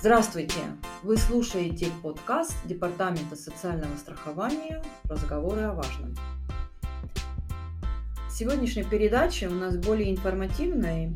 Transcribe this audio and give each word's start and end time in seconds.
Здравствуйте! 0.00 0.54
Вы 1.02 1.18
слушаете 1.18 1.92
подкаст 2.02 2.56
Департамента 2.64 3.36
социального 3.36 3.94
страхования 3.98 4.82
«Разговоры 5.04 5.60
о 5.60 5.74
важном». 5.74 6.16
Сегодняшняя 8.30 8.84
передача 8.84 9.44
у 9.44 9.54
нас 9.54 9.76
более 9.76 10.10
информативная, 10.10 11.12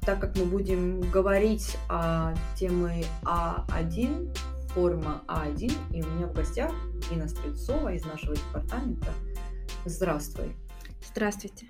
так 0.00 0.18
как 0.18 0.36
мы 0.36 0.46
будем 0.46 1.00
говорить 1.12 1.76
о 1.88 2.34
теме 2.58 3.04
А1, 3.22 4.36
форма 4.70 5.22
А1, 5.28 5.72
и 5.96 6.02
у 6.02 6.06
меня 6.08 6.26
в 6.26 6.32
гостях 6.32 6.72
Инна 7.12 7.28
Стрельцова 7.28 7.94
из 7.94 8.04
нашего 8.04 8.34
департамента. 8.34 9.12
Здравствуй! 9.84 10.56
Здравствуйте! 11.04 11.68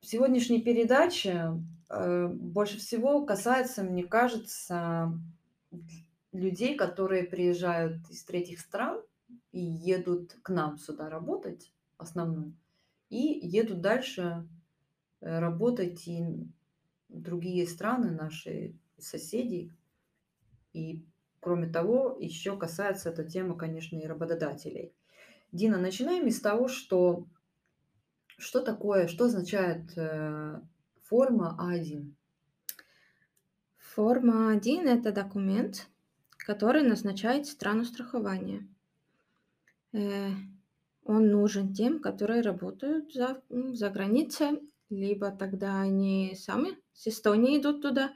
Сегодняшняя 0.00 0.60
передача 0.60 1.60
Э, 1.88 2.28
больше 2.28 2.78
всего 2.78 3.24
касается, 3.24 3.82
мне 3.82 4.04
кажется, 4.04 5.12
людей, 6.32 6.76
которые 6.76 7.24
приезжают 7.24 8.08
из 8.10 8.24
третьих 8.24 8.60
стран 8.60 9.00
и 9.52 9.60
едут 9.60 10.36
к 10.42 10.50
нам 10.50 10.78
сюда 10.78 11.08
работать, 11.08 11.72
в 11.96 12.02
основном, 12.02 12.56
и 13.08 13.16
едут 13.16 13.80
дальше 13.80 14.46
э, 15.20 15.38
работать 15.38 16.06
и 16.06 16.24
другие 17.08 17.66
страны, 17.66 18.10
наши 18.10 18.74
соседи. 18.98 19.72
И 20.74 21.02
кроме 21.40 21.68
того, 21.68 22.18
еще 22.20 22.58
касается 22.58 23.08
эта 23.08 23.24
тема, 23.24 23.56
конечно, 23.56 23.96
и 23.96 24.06
работодателей. 24.06 24.92
Дина, 25.52 25.78
начинаем 25.78 26.28
с 26.28 26.40
того, 26.40 26.68
что 26.68 27.26
что 28.38 28.60
такое, 28.60 29.08
что 29.08 29.24
означает 29.24 29.96
э, 29.96 30.60
Форма 31.02 31.56
А1. 31.60 32.12
Форма 33.78 34.54
А1– 34.54 34.82
это 34.86 35.12
документ, 35.12 35.88
который 36.36 36.82
назначает 36.82 37.46
страну 37.46 37.84
страхования. 37.84 38.68
Э, 39.92 40.30
он 41.04 41.30
нужен 41.30 41.72
тем, 41.72 41.98
которые 41.98 42.42
работают 42.42 43.12
за, 43.12 43.42
за 43.48 43.90
границей, 43.90 44.62
либо 44.90 45.30
тогда 45.30 45.80
они 45.80 46.36
сами 46.38 46.78
с 46.92 47.08
Эстонии 47.08 47.58
идут 47.58 47.82
туда, 47.82 48.12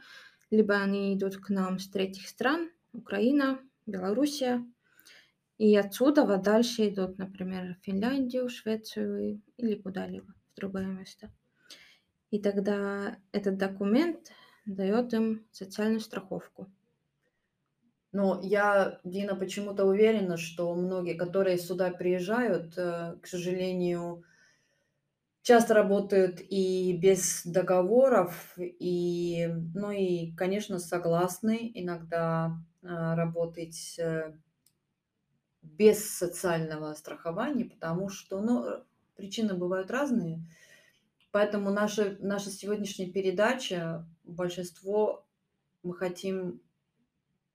либо 0.51 0.75
они 0.75 1.15
идут 1.17 1.39
к 1.39 1.49
нам 1.49 1.79
с 1.79 1.89
третьих 1.89 2.29
стран, 2.29 2.71
Украина, 2.93 3.59
Белоруссия, 3.87 4.65
и 5.63 5.77
отсюда 5.77 6.25
вот 6.25 6.43
дальше 6.43 6.89
идут, 6.89 7.19
например, 7.19 7.77
в 7.77 7.85
Финляндию, 7.85 8.49
Швецию 8.49 9.41
или 9.57 9.77
куда-либо 9.77 10.27
в 10.27 10.57
другое 10.57 10.87
место. 10.87 11.31
И 12.33 12.41
тогда 12.41 13.19
этот 13.31 13.59
документ 13.59 14.33
дает 14.67 15.15
им 15.15 15.47
социальную 15.53 16.01
страховку. 16.01 16.69
Но 18.11 18.41
я, 18.43 18.99
Дина, 19.05 19.37
почему-то 19.37 19.85
уверена, 19.85 20.37
что 20.37 20.75
многие, 20.75 21.15
которые 21.15 21.59
сюда 21.59 21.93
приезжают, 21.93 22.77
э, 22.77 23.15
к 23.23 23.27
сожалению, 23.29 24.25
часто 25.43 25.75
работают 25.75 26.41
и 26.41 26.99
без 27.01 27.47
договоров, 27.47 28.55
и, 28.59 29.47
ну 29.77 29.93
и, 29.93 30.33
конечно, 30.35 30.81
согласны 30.81 31.71
иногда 31.73 32.51
э, 32.83 32.89
работать 32.89 33.97
э, 34.01 34.33
без 35.63 36.11
социального 36.11 36.93
страхования, 36.95 37.65
потому 37.65 38.09
что, 38.09 38.41
ну, 38.41 38.85
причины 39.17 39.55
бывают 39.55 39.91
разные. 39.91 40.45
Поэтому 41.31 41.71
наша, 41.71 42.17
наша 42.21 42.51
сегодняшняя 42.51 43.11
передача, 43.11 44.07
большинство 44.25 45.27
мы 45.83 45.95
хотим 45.95 46.61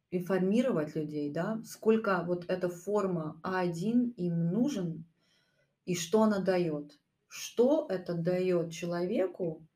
информировать 0.09 0.95
людей, 0.95 1.31
да, 1.31 1.61
сколько 1.65 2.23
вот 2.23 2.45
эта 2.49 2.69
форма 2.69 3.39
А1 3.43 4.13
им 4.15 4.51
нужен 4.51 5.05
и 5.85 5.95
что 5.95 6.23
она 6.23 6.39
дает. 6.39 6.97
Что 7.27 7.85
это 7.89 8.13
дает 8.13 8.71
человеку, 8.71 9.67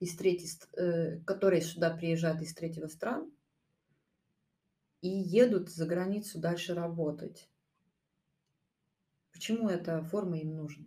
из 0.00 0.16
третьей, 0.16 0.48
э, 0.76 1.18
который 1.20 1.60
сюда 1.62 1.90
приезжает 1.90 2.42
из 2.42 2.54
третьего 2.54 2.86
стран 2.86 3.30
и 5.00 5.08
едут 5.08 5.70
за 5.70 5.86
границу 5.86 6.38
дальше 6.38 6.74
работать. 6.74 7.48
Почему 9.36 9.68
эта 9.68 10.02
форма 10.02 10.38
им 10.38 10.56
нужна? 10.56 10.86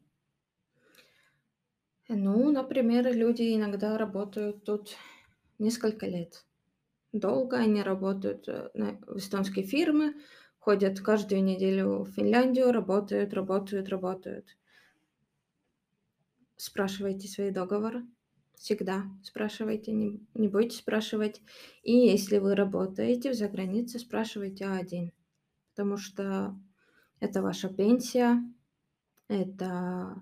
Ну, 2.08 2.52
например, 2.52 3.16
люди 3.16 3.56
иногда 3.56 3.96
работают 3.96 4.64
тут 4.64 4.98
несколько 5.60 6.08
лет. 6.08 6.48
Долго 7.14 7.58
они 7.58 7.84
работают 7.84 8.48
э, 8.48 8.72
в 9.06 9.18
эстонские 9.18 9.66
фирмы, 9.66 10.16
ходят 10.58 11.00
каждую 11.00 11.44
неделю 11.44 12.06
в 12.06 12.12
Финляндию, 12.12 12.72
работают, 12.72 13.36
работают, 13.36 13.90
работают. 13.90 14.58
Спрашивайте 16.58 17.28
свои 17.28 17.52
договоры. 17.52 18.04
Всегда 18.56 19.04
спрашивайте, 19.24 19.92
не, 19.92 20.26
не 20.34 20.48
бойтесь 20.48 20.80
спрашивать. 20.80 21.44
И 21.84 21.94
если 21.96 22.40
вы 22.40 22.56
работаете 22.56 23.34
за 23.34 23.48
границей, 23.48 24.00
спрашивайте 24.00 24.64
А1. 24.64 25.12
Потому 25.76 25.98
что 25.98 26.60
это 27.20 27.42
ваша 27.42 27.70
пенсия, 27.70 28.44
это 29.28 30.22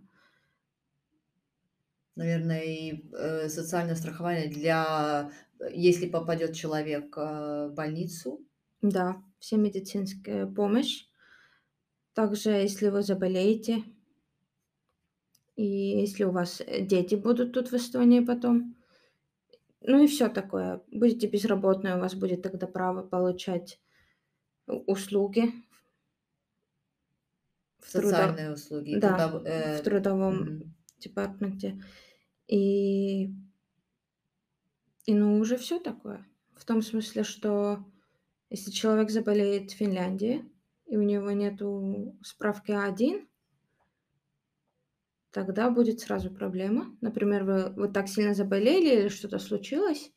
наверное, 2.18 2.63
и 2.63 3.06
э, 3.13 3.47
социальное 3.47 3.96
страхование 3.96 4.50
для, 4.50 5.31
э, 5.59 5.69
если 5.74 6.09
попадет 6.09 6.56
человек 6.56 7.16
э, 7.16 7.68
в 7.69 7.74
больницу. 7.74 8.41
Да, 8.81 9.22
все 9.40 9.57
медицинская 9.57 10.47
помощь. 10.47 11.06
Также, 12.13 12.50
если 12.50 12.90
вы 12.90 13.03
заболеете, 13.03 13.84
и 15.56 15.66
если 15.66 16.24
у 16.24 16.31
вас 16.31 16.62
э, 16.62 16.81
дети 16.81 17.16
будут 17.16 17.53
тут 17.53 17.72
в 17.72 17.75
Эстонии 17.75 18.19
потом, 18.19 18.75
ну 19.81 20.03
и 20.03 20.07
все 20.07 20.28
такое. 20.28 20.81
Будете 20.91 21.28
безработной, 21.28 21.96
у 21.96 22.00
вас 22.00 22.16
будет 22.16 22.41
тогда 22.41 22.66
право 22.68 23.03
получать 23.03 23.80
услуги. 24.66 25.53
В 27.80 27.90
Социальные 27.90 28.48
трудо... 28.48 28.54
услуги. 28.54 28.96
Да, 29.00 29.30
трудов... 29.30 29.46
э... 29.46 29.78
в 29.78 29.84
трудовом 29.84 30.42
угу. 30.42 30.72
департаменте. 31.00 31.84
И, 32.48 33.26
и 35.06 35.14
ну 35.14 35.38
уже 35.40 35.58
все 35.58 35.80
такое. 35.80 36.26
В 36.56 36.66
том 36.66 36.82
смысле, 36.82 37.24
что 37.24 37.86
если 38.50 38.72
человек 38.72 39.10
заболеет 39.10 39.72
в 39.72 39.76
Финляндии, 39.76 40.50
и 40.86 40.98
у 40.98 41.02
него 41.02 41.32
нету 41.32 42.18
справки 42.24 42.72
А1, 42.72 43.28
тогда 45.32 45.70
будет 45.70 46.00
сразу 46.00 46.32
проблема. 46.32 46.98
Например, 47.02 47.44
вы, 47.44 47.70
вы 47.72 47.90
так 47.90 48.08
сильно 48.08 48.34
заболели 48.34 49.02
или 49.02 49.10
что-то 49.10 49.38
случилось, 49.40 50.12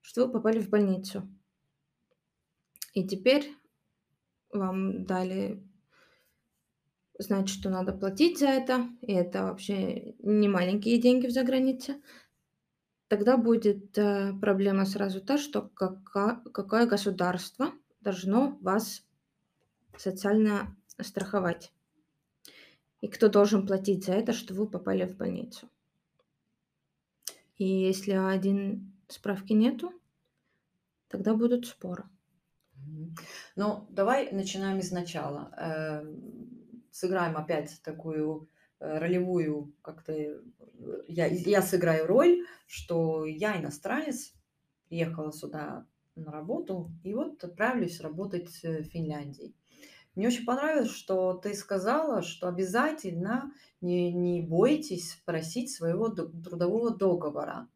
что 0.00 0.26
вы 0.26 0.32
попали 0.32 0.58
в 0.58 0.68
больницу. 0.68 1.28
И 2.92 3.06
теперь 3.06 3.54
вам 4.52 5.04
дали 5.04 5.62
знать, 7.20 7.48
что 7.48 7.70
надо 7.70 7.92
платить 7.92 8.38
за 8.38 8.48
это, 8.48 8.88
и 9.02 9.12
это 9.12 9.44
вообще 9.44 10.14
не 10.18 10.48
маленькие 10.48 10.98
деньги 10.98 11.26
в 11.26 11.32
загранице, 11.32 12.00
тогда 13.08 13.36
будет 13.36 13.96
э, 13.98 14.32
проблема 14.40 14.86
сразу 14.86 15.20
та, 15.20 15.38
что 15.38 15.62
кака, 15.62 16.42
какое 16.52 16.86
государство 16.86 17.72
должно 18.00 18.58
вас 18.62 19.04
социально 19.96 20.76
страховать. 20.98 21.72
И 23.00 23.08
кто 23.08 23.28
должен 23.28 23.66
платить 23.66 24.04
за 24.04 24.12
это, 24.12 24.32
что 24.32 24.54
вы 24.54 24.68
попали 24.68 25.06
в 25.06 25.16
больницу. 25.16 25.68
И 27.56 27.66
если 27.66 28.12
один 28.12 28.92
справки 29.08 29.52
нету, 29.52 29.92
тогда 31.08 31.34
будут 31.34 31.66
споры. 31.66 32.04
Ну, 33.56 33.86
давай 33.90 34.30
начинаем 34.32 34.80
изначала. 34.80 35.50
Сыграем 36.90 37.36
опять 37.36 37.80
такую 37.82 38.48
э, 38.80 38.98
ролевую, 38.98 39.74
как-то 39.82 40.12
э, 40.12 40.40
я, 41.08 41.26
я 41.26 41.62
сыграю 41.62 42.06
роль, 42.06 42.46
что 42.66 43.24
я 43.24 43.58
иностранец, 43.60 44.32
приехала 44.88 45.32
сюда 45.32 45.86
на 46.16 46.32
работу, 46.32 46.90
и 47.04 47.14
вот 47.14 47.42
отправлюсь 47.44 48.00
работать 48.00 48.48
в 48.62 48.82
Финляндии. 48.84 49.54
Мне 50.14 50.26
очень 50.26 50.44
понравилось, 50.44 50.90
что 50.90 51.34
ты 51.34 51.54
сказала, 51.54 52.22
что 52.22 52.48
обязательно 52.48 53.52
не, 53.80 54.12
не 54.12 54.42
бойтесь 54.42 55.22
просить 55.24 55.70
своего 55.70 56.08
трудового 56.08 56.90
договора, 56.90 57.68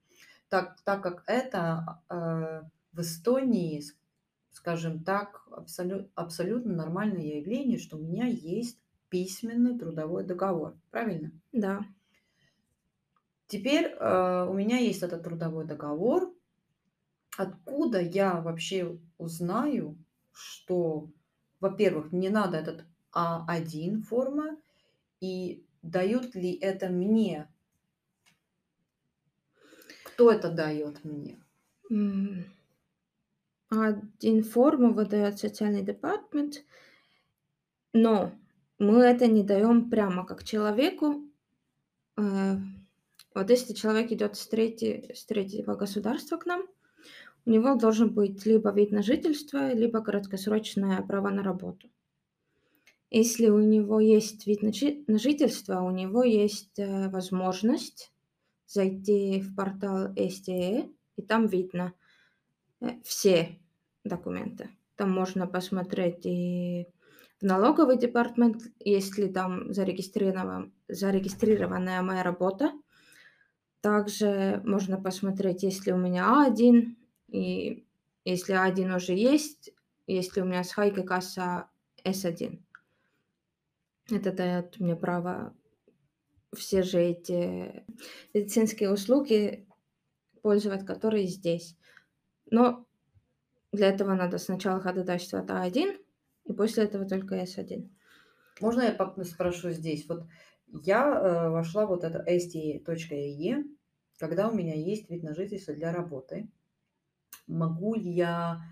так, 0.49 0.81
так 0.83 1.03
как 1.03 1.25
это 1.27 2.03
э, 2.11 2.63
в 2.93 3.01
Эстонии, 3.01 3.83
скажем 4.51 5.05
так, 5.05 5.47
абсолют, 5.51 6.11
абсолютно 6.15 6.75
нормальное 6.75 7.39
явление, 7.39 7.79
что 7.79 7.97
у 7.97 8.01
меня 8.01 8.27
есть 8.27 8.79
письменный 9.15 9.79
трудовой 9.79 10.25
договор. 10.25 10.77
Правильно? 10.91 11.31
Да. 11.53 11.87
Теперь 13.47 13.87
э, 13.87 14.47
у 14.49 14.53
меня 14.55 14.79
есть 14.79 15.05
этот 15.05 15.23
трудовой 15.23 15.65
договор, 15.65 16.35
Откуда 17.37 18.01
я 18.01 18.41
вообще 18.41 18.99
узнаю, 19.19 19.97
что, 20.33 21.11
во-первых, 21.61 22.13
мне 22.13 22.31
надо 22.31 22.59
этот 22.59 22.85
А1 23.13 24.03
форма, 24.03 24.57
и 25.21 25.65
дают 25.83 26.35
ли 26.35 26.55
это 26.55 26.89
мне? 26.89 27.49
Кто 30.05 30.31
это 30.31 30.51
дает 30.51 31.05
мне? 31.05 31.43
М. 31.91 32.45
А1 33.73 34.43
форму 34.43 34.93
выдает 34.93 35.39
социальный 35.39 35.83
департмент. 35.83 36.65
Но 37.93 38.33
мы 38.79 39.03
это 39.03 39.27
не 39.27 39.43
даем 39.43 39.91
прямо 39.91 40.25
как 40.27 40.45
человеку. 40.45 41.23
Э, 42.17 42.57
вот 43.35 43.51
если 43.51 43.73
человек 43.75 44.13
идет 44.13 44.37
с 44.37 44.47
трети 44.47 45.13
с 45.15 45.25
третьего 45.27 45.75
государства 45.75 46.37
к 46.37 46.47
нам, 46.47 46.67
у 47.47 47.51
него 47.51 47.75
должен 47.75 48.13
быть 48.13 48.47
либо 48.47 48.73
вид 48.73 48.91
на 48.91 49.03
жительство, 49.03 49.73
либо 49.73 50.01
краткосрочное 50.01 51.03
право 51.03 51.31
на 51.31 51.43
работу. 51.43 51.91
Если 53.11 53.49
у 53.49 53.61
него 53.61 54.01
есть 54.01 54.47
вид 54.47 54.63
на 54.63 54.73
жи 54.73 55.05
на 55.07 55.19
жительство, 55.19 55.83
у 55.83 55.91
него 55.91 56.25
есть, 56.25 56.79
э, 56.79 57.09
возможность 57.11 58.13
зайти 58.67 59.41
в 59.41 59.55
портал 59.55 60.13
СТЭ, 60.17 60.89
и 61.17 61.23
там 61.23 61.47
видно, 61.47 61.93
э, 62.81 63.01
все 63.05 63.61
документы. 64.05 64.71
Там 64.97 65.11
можно 65.13 65.47
посмотреть 65.47 66.27
и 66.27 66.87
налоговый 67.45 67.99
департамент, 67.99 68.63
есть 68.81 69.19
ли 69.19 69.29
там 69.33 69.73
зарегистрирован 69.73 70.73
зарегистрированная 70.89 72.03
моя 72.03 72.23
работа. 72.23 72.73
Также 73.81 74.63
можно 74.65 75.01
посмотреть, 75.01 75.63
есть 75.63 75.87
ли 75.87 75.93
у 75.93 75.99
меня 75.99 76.49
А1, 76.49 76.97
и 77.29 77.87
если 78.25 78.55
А1 78.55 78.97
уже 78.97 79.13
есть, 79.13 79.75
есть 80.07 80.37
ли 80.37 80.43
у 80.43 80.47
меня 80.47 80.65
с 80.65 80.73
Хайка 80.73 81.03
касса 81.03 81.69
С1. 82.03 82.61
Это 84.11 84.33
даёт 84.33 84.81
мне 84.81 84.97
право 84.97 85.55
все 86.55 86.83
же 86.83 86.99
эти 86.99 87.85
медицинские 88.33 88.91
услуги 88.91 89.67
пользовать, 90.41 90.87
которые 90.87 91.27
здесь. 91.27 91.77
Но 92.51 92.87
для 93.73 93.89
этого 93.89 94.15
надо 94.15 94.39
сначала 94.39 94.81
ходатайство 94.81 95.41
от 95.41 95.51
А1, 95.51 96.04
и 96.45 96.53
после 96.53 96.85
этого 96.85 97.07
только 97.07 97.37
С1. 97.37 97.89
Можно 98.61 98.83
я 98.83 99.25
спрошу 99.25 99.71
здесь? 99.71 100.07
Вот 100.09 100.27
я, 100.67 101.09
э, 101.09 101.51
вошла 101.51 101.87
вот 101.87 102.05
это 102.05 102.25
sta.ee, 102.29 103.65
когда 104.19 104.49
у 104.49 104.55
меня 104.55 104.75
есть 104.75 105.11
вид 105.11 105.23
на 105.23 105.35
жительство 105.35 105.75
для 105.75 105.93
работы. 105.93 106.49
Могу 107.47 107.95
ли 107.95 108.11
я 108.11 108.63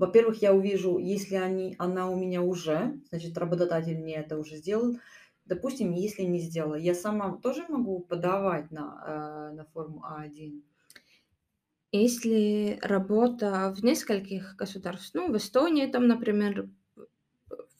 во-первых, 0.00 0.40
я 0.40 0.54
увижу, 0.54 0.96
если 0.96 1.34
они 1.34 1.76
она 1.78 2.08
у 2.08 2.16
меня 2.16 2.40
уже, 2.40 2.98
значит, 3.10 3.36
работодатель 3.36 3.98
мне 3.98 4.14
это 4.14 4.38
уже 4.38 4.56
сделал. 4.56 4.96
Допустим, 5.44 5.92
если 5.92 6.22
не 6.22 6.40
сделала, 6.40 6.76
я 6.76 6.94
сама 6.94 7.36
тоже 7.36 7.66
могу 7.68 8.00
подавать 8.00 8.70
на, 8.70 9.50
э, 9.50 9.54
на 9.56 9.66
форму 9.66 10.02
А1? 10.02 10.62
Если 11.92 12.78
работа 12.80 13.74
в 13.76 13.84
нескольких 13.84 14.56
государств, 14.56 15.10
ну, 15.12 15.30
в 15.30 15.36
Эстонии 15.36 15.86
там, 15.86 16.06
например, 16.06 16.70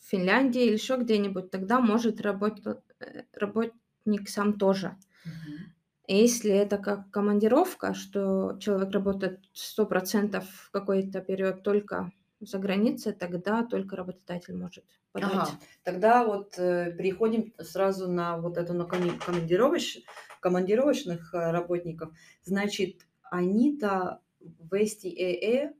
в 0.00 0.08
Финляндии 0.08 0.62
или 0.62 0.72
еще 0.72 0.96
где-нибудь, 0.96 1.50
тогда 1.50 1.80
может 1.80 2.20
работа 2.20 2.82
э, 3.00 3.22
работник 3.32 4.28
сам 4.28 4.58
тоже. 4.58 4.96
Мгм. 5.24 5.74
Если 6.08 6.50
это 6.50 6.78
как 6.78 7.10
командировка, 7.10 7.94
что 7.94 8.58
человек 8.58 8.90
работает 8.90 9.40
100 9.52 9.86
в 9.86 10.70
какой-то 10.72 11.20
период 11.20 11.62
только 11.62 12.10
за 12.40 12.58
границей, 12.58 13.12
тогда 13.12 13.64
только 13.64 13.94
работодатель 13.96 14.56
может 14.56 14.84
подать. 15.12 15.30
Ага, 15.32 15.50
тогда 15.84 16.24
вот, 16.24 16.58
э, 16.58 16.92
переходим 16.96 17.52
сразу 17.58 18.10
на 18.10 18.38
вот 18.38 18.56
эту 18.56 18.74
на 18.74 18.86
коми 18.86 19.10
командировочь 19.24 19.98
командировочных, 20.40 21.34
э, 21.34 21.50
работников. 21.50 22.12
Значит, 22.42 23.06
они-то 23.22 24.20
в 24.40 24.86
СТЭЭ, 24.86 25.74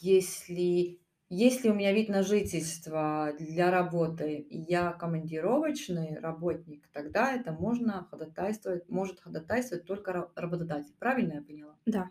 если 0.00 1.01
если 1.34 1.70
у 1.70 1.74
меня 1.74 1.94
вид 1.94 2.10
на 2.10 2.22
жительство 2.22 3.32
для 3.38 3.70
работы, 3.70 4.34
и 4.34 4.58
я 4.58 4.92
командировочный 4.92 6.18
работник, 6.18 6.86
тогда 6.92 7.32
это 7.32 7.52
можно 7.52 8.06
ходатайствовать 8.10 8.86
может 8.90 9.18
ходатайствовать 9.18 9.86
только 9.86 10.12
ра 10.12 10.30
работодатель. 10.34 10.94
Правильно 10.98 11.34
я 11.34 11.42
поняла? 11.42 11.78
Да. 11.86 12.10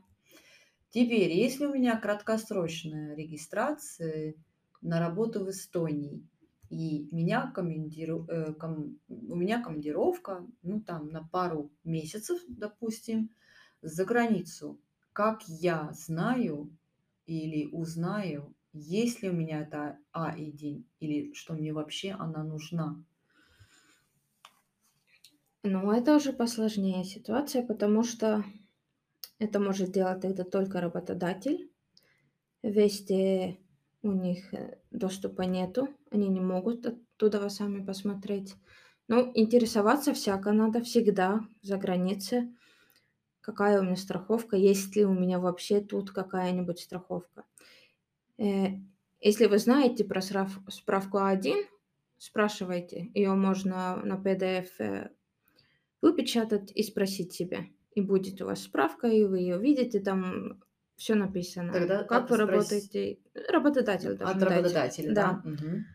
Теперь, 0.89 1.33
если 1.33 1.67
у 1.67 1.73
меня 1.73 1.99
краткосрочная 1.99 3.15
регистрация 3.15 4.33
на 4.81 4.99
работу 4.99 5.45
в 5.45 5.51
Эстонии, 5.51 6.27
и 6.71 7.07
меня 7.11 7.51
командиру 7.53 8.25
э, 8.27 8.53
ком 8.53 8.97
у 9.07 9.35
меня 9.35 9.61
командировка, 9.61 10.47
ну, 10.63 10.81
там 10.81 11.09
на 11.09 11.27
пару 11.27 11.71
месяцев, 11.83 12.41
допустим, 12.47 13.29
за 13.83 14.03
границу. 14.03 14.81
Как 15.13 15.43
я 15.47 15.91
знаю 15.93 16.75
или 17.27 17.67
узнаю, 17.71 18.55
есть 18.73 19.21
ли 19.21 19.29
у 19.29 19.33
меня 19.33 19.61
эта 19.61 19.97
А1 20.13 20.85
или 20.99 21.33
что 21.33 21.53
мне 21.53 21.73
вообще 21.73 22.11
она 22.11 22.43
нужна? 22.43 23.03
Ну, 25.63 25.91
это 25.91 26.15
уже 26.15 26.33
посложнее 26.33 27.03
ситуация, 27.03 27.65
потому 27.65 28.03
что 28.03 28.43
это 29.37 29.59
может 29.59 29.91
делать 29.91 30.21
тогда 30.21 30.43
только 30.43 30.81
работодатель. 30.81 31.71
Везде 32.63 33.59
у 34.01 34.11
них, 34.11 34.53
э, 34.53 34.79
доступа 34.91 35.43
нету, 35.43 35.89
они 36.09 36.29
не 36.29 36.39
могут 36.39 36.85
оттуда 36.85 37.39
вас 37.39 37.57
сами 37.57 37.85
посмотреть. 37.85 38.55
Ну, 39.07 39.31
интересоваться 39.35 40.13
всяко 40.13 40.51
надо 40.51 40.81
всегда 40.81 41.41
за 41.61 41.77
границей. 41.77 42.55
Какая 43.41 43.79
у 43.79 43.83
меня 43.83 43.95
страховка, 43.95 44.55
есть 44.55 44.95
ли 44.95 45.05
у 45.05 45.13
меня 45.13 45.39
вообще 45.39 45.81
тут 45.81 46.11
какая-нибудь 46.11 46.79
страховка. 46.79 47.45
Э, 48.41 48.69
если 49.19 49.45
вы 49.45 49.57
знаете 49.59 50.03
про 50.03 50.21
справку 50.21 51.17
А1, 51.19 51.65
спрашивайте. 52.17 53.11
Её 53.13 53.35
можно 53.35 53.97
на 54.03 54.15
PDF, 54.17 54.69
э, 54.79 55.09
выпечатать 56.01 56.71
и 56.75 56.83
спросить 56.83 57.33
себя. 57.33 57.65
И 57.95 58.01
будет 58.01 58.41
у 58.41 58.45
вас 58.45 58.63
справка, 58.63 59.07
и 59.07 59.25
вы 59.25 59.39
её 59.39 59.59
видите, 59.59 59.99
там 60.01 60.63
всё 60.97 61.15
написано. 61.15 61.73
Тогда 61.73 62.03
Как 62.07 62.29
вы 62.29 62.37
спрос 62.37 62.67
работаете. 62.69 63.19
Работодатель 63.49 64.09
От 64.09 64.17
должен 64.17 64.47
дать. 64.47 64.55
работодателя, 64.57 65.13
да? 65.15 65.23
Да. 65.25 65.41
Мгм. 65.45 65.85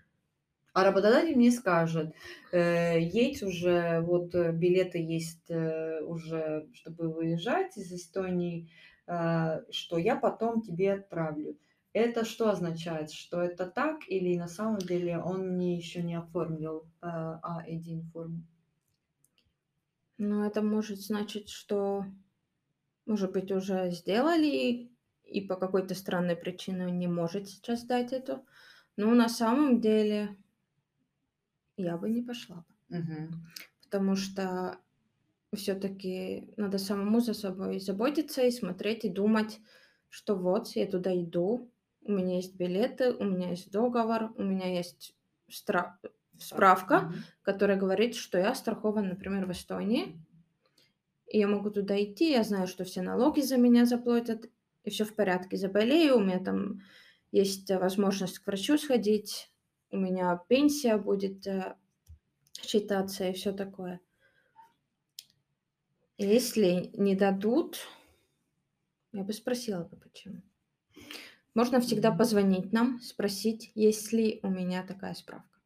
А 0.75 0.85
работодатель 0.85 1.37
мне 1.37 1.51
скажет: 1.51 2.15
"Э, 2.53 3.01
едь 3.01 3.43
уже, 3.43 4.01
вот, 4.03 4.35
э, 4.35 4.53
билеты 4.53 4.99
есть, 4.99 5.51
э, 5.51 6.03
уже, 6.03 6.69
чтобы 6.75 7.13
выезжать 7.13 7.77
из 7.79 7.93
Эстонии, 7.93 8.71
э, 9.07 9.63
что 9.71 9.99
я 9.99 10.17
потом 10.17 10.61
тебе 10.63 10.93
отправлю". 10.95 11.59
Это 11.99 12.27
что 12.27 12.51
означает? 12.51 13.11
Что 13.11 13.41
это 13.41 13.65
так 13.65 14.07
или 14.07 14.37
на 14.37 14.49
самом 14.49 14.77
деле 14.77 15.19
он 15.19 15.49
мне 15.55 15.79
ещё 15.79 16.03
не 16.03 16.15
оформил, 16.15 16.85
э, 17.01 17.07
А1 17.07 18.03
форму? 18.13 18.43
Ну, 20.19 20.45
это 20.45 20.63
может 20.63 21.01
значить, 21.01 21.51
что, 21.51 22.07
может 23.07 23.33
быть, 23.33 23.53
уже 23.53 23.91
сделали, 23.93 24.91
и 25.25 25.43
по 25.49 25.57
какой-то 25.57 25.95
странной 25.95 26.37
причине 26.37 26.91
не 26.93 27.09
может 27.09 27.49
сейчас 27.49 27.85
дать 27.85 28.13
эту. 28.13 28.47
Но 28.97 29.15
на 29.15 29.29
самом 29.29 29.81
деле 29.81 30.37
я 31.79 31.97
бы 31.99 32.09
не 32.11 32.23
пошла. 32.23 32.65
Мгм. 32.89 33.47
Потому 33.83 34.17
что 34.17 34.79
всё-таки 35.55 36.53
надо 36.57 36.79
самому 36.79 37.21
за 37.21 37.35
собой 37.35 37.81
заботиться 37.81 38.43
и 38.43 38.51
смотреть, 38.51 39.05
и 39.05 39.11
думать, 39.11 39.61
что 40.11 40.37
вот 40.37 40.69
я 40.77 40.87
туда 40.87 41.15
иду, 41.15 41.73
у 42.07 42.13
меня 42.13 42.37
есть 42.37 42.55
билеты, 42.55 43.13
у 43.13 43.25
меня 43.25 43.51
есть 43.51 43.71
договор, 43.71 44.33
у 44.37 44.43
меня 44.43 44.73
есть 44.73 45.15
стра 45.49 45.99
справка, 46.39 47.01
мгм. 47.01 47.15
которая 47.43 47.79
говорит, 47.79 48.15
что 48.15 48.39
я 48.39 48.55
страхован, 48.55 49.09
например, 49.09 49.47
в 49.47 49.53
Эстонии. 49.53 50.21
И 51.27 51.39
я 51.39 51.49
могу 51.49 51.71
туда 51.71 52.03
идти, 52.03 52.31
я 52.31 52.45
знаю, 52.45 52.69
что 52.69 52.85
все 52.85 53.03
налоги 53.03 53.41
за 53.41 53.57
меня 53.57 53.87
заплатят, 53.87 54.51
и 54.85 54.91
всё 54.91 55.05
в 55.05 55.15
порядке. 55.15 55.57
Заболею, 55.57 56.17
у 56.17 56.21
меня 56.21 56.39
там 56.39 56.83
есть 57.33 57.71
возможность 57.71 58.39
к 58.39 58.47
врачу 58.47 58.79
сходить, 58.79 59.51
у 59.91 59.97
меня 59.97 60.41
пенсия 60.49 60.97
будет, 60.97 61.47
э, 61.47 61.77
считаться 62.63 63.29
и 63.29 63.33
всё 63.33 63.53
такое. 63.53 64.01
Если 66.19 66.91
не 66.95 67.15
дадут, 67.15 67.79
я 69.13 69.23
бы 69.23 69.33
спросила 69.33 69.85
бы, 69.85 69.97
почему. 69.97 70.43
Можно 71.57 71.81
всегда 71.81 72.13
позвонить 72.13 72.75
нам, 72.75 73.01
спросить, 73.01 73.73
есть 73.75 74.13
ли 74.13 74.41
у 74.43 74.51
меня 74.51 74.83
такая 74.83 75.15
справка. 75.15 75.59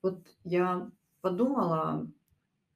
Вот 0.00 0.24
я 0.44 0.92
подумала, 1.22 2.08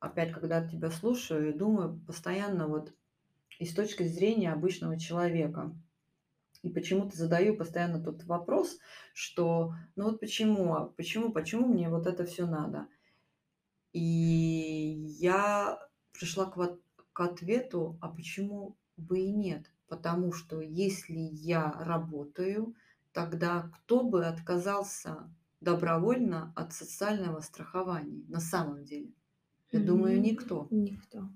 опять, 0.01 0.33
когда 0.33 0.67
тебя 0.67 0.91
слушаю 0.91 1.51
и 1.51 1.57
думаю, 1.57 2.01
постоянно 2.09 2.67
вот 2.67 2.93
и 3.61 3.65
с 3.65 3.73
точки 3.73 4.03
зрения 4.03 4.53
обычного 4.53 4.99
человека. 4.99 5.73
И 6.63 6.71
почему-то 6.71 7.17
задаю 7.17 7.57
постоянно 7.57 8.03
тот 8.03 8.25
вопрос, 8.25 8.81
что 9.15 9.75
ну 9.95 10.07
вот 10.07 10.19
почему, 10.19 10.75
а 10.75 10.87
почему, 10.87 11.31
почему 11.31 11.69
мне 11.69 11.89
вот 11.91 12.09
это 12.09 12.27
все 12.27 12.45
надо? 12.45 12.89
И 13.93 14.01
я 15.21 15.79
пришла 16.13 16.47
к, 16.47 16.79
к 17.13 17.21
ответу, 17.21 17.97
а 18.01 18.09
почему 18.09 18.77
бы 18.97 19.21
и 19.21 19.31
нет? 19.31 19.71
Потому 19.91 20.33
что 20.33 20.61
если 20.61 21.19
я 21.19 21.73
работаю, 21.73 22.77
тогда 23.13 23.73
кто 23.75 24.05
бы 24.05 24.25
отказался 24.25 25.29
добровольно 25.61 26.53
от 26.55 26.73
социального 26.73 27.41
страхования 27.41 28.25
на 28.29 28.39
самом 28.39 28.85
деле? 28.85 29.13
Я 29.73 29.81
думаю, 29.81 30.21
никто. 30.21 30.69
Никто. 30.71 31.29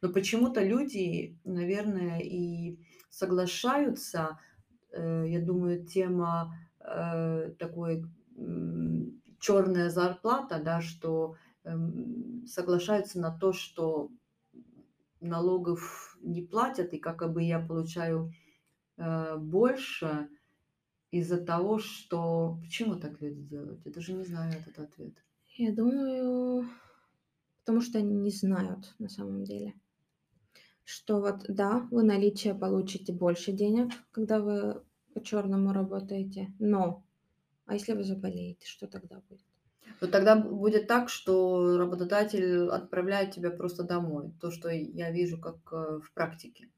Но 0.00 0.08
почему-то 0.08 0.64
люди, 0.64 1.38
наверное, 1.44 2.20
и 2.20 2.78
соглашаются. 3.10 4.40
Э, 4.90 5.26
я 5.28 5.42
думаю, 5.42 5.84
тема 5.84 6.56
э, 6.80 7.50
такой 7.58 8.06
черная 9.38 9.90
зарплата, 9.90 10.62
да, 10.64 10.80
что 10.80 11.36
эм, 11.64 12.46
соглашаются 12.46 13.20
на 13.20 13.36
то, 13.36 13.52
что 13.52 14.10
налогов 15.20 16.15
не 16.26 16.42
платят, 16.42 16.92
и 16.92 16.98
как 16.98 17.32
бы 17.32 17.42
я 17.42 17.60
получаю 17.60 18.32
э, 18.96 19.36
больше 19.36 20.28
из-за 21.10 21.38
того, 21.38 21.78
что... 21.78 22.58
Почему 22.62 22.96
так 22.96 23.20
люди 23.20 23.42
делают? 23.42 23.80
Я 23.84 23.92
даже 23.92 24.12
не 24.12 24.24
знаю 24.24 24.52
этот 24.52 24.78
ответ. 24.78 25.14
Я 25.56 25.72
думаю, 25.72 26.68
потому 27.60 27.80
что 27.80 27.98
они 27.98 28.14
не 28.14 28.30
знают 28.30 28.94
на 28.98 29.08
самом 29.08 29.44
деле. 29.44 29.74
Что 30.84 31.20
вот, 31.20 31.46
да, 31.48 31.88
вы 31.90 32.02
наличие 32.02 32.54
получите 32.54 33.12
больше 33.12 33.52
денег, 33.52 33.92
когда 34.12 34.40
вы 34.40 34.84
по 35.14 35.22
черному 35.22 35.72
работаете, 35.72 36.52
но 36.58 37.04
а 37.64 37.74
если 37.74 37.94
вы 37.94 38.04
заболеете, 38.04 38.66
что 38.66 38.86
тогда 38.86 39.20
будет? 39.28 39.55
Вот 40.00 40.10
тогда 40.10 40.36
будет 40.36 40.86
так, 40.86 41.08
что 41.08 41.78
работодатель 41.78 42.68
отправляет 42.68 43.32
тебя 43.32 43.50
просто 43.50 43.82
домой. 43.82 44.32
То, 44.40 44.50
что 44.50 44.68
я 44.68 45.10
вижу 45.10 45.40
как 45.40 45.56
э, 45.72 46.00
в 46.00 46.12
практике. 46.12 46.68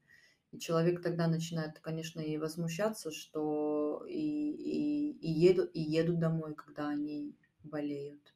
И 0.51 0.59
человек 0.59 1.01
тогда 1.01 1.27
начинает, 1.27 1.79
конечно, 1.79 2.21
и 2.21 2.37
возмущаться, 2.37 3.11
что 3.11 4.05
и, 4.07 4.51
и, 4.51 5.11
и, 5.11 5.31
едут, 5.31 5.69
и 5.73 5.81
едут 5.81 6.19
домой, 6.19 6.55
когда 6.55 6.89
они 6.89 7.35
болеют. 7.63 8.33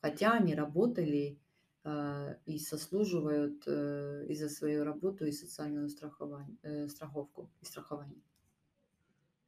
Хотя 0.00 0.32
они 0.32 0.54
работали 0.54 1.38
э, 1.84 2.36
и 2.46 2.58
сослуживают 2.58 3.62
э, 3.66 4.26
и 4.28 4.34
за 4.34 4.48
свою 4.48 4.84
работу, 4.84 5.24
и 5.24 5.32
социальную 5.32 5.88
страхование, 5.88 6.56
э, 6.62 6.88
страховку 6.88 7.50
и 7.60 7.64
страхование. 7.64 8.20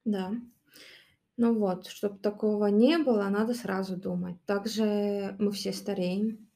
Да. 0.04 0.32
Ну 1.36 1.58
вот, 1.58 1.86
чтобы 1.86 2.18
такого 2.18 2.66
не 2.66 2.96
было, 2.98 3.28
надо 3.28 3.52
сразу 3.52 3.96
думать. 3.96 4.36
Также 4.46 5.36
мы 5.38 5.52
все 5.52 5.72
стареем, 5.72 6.48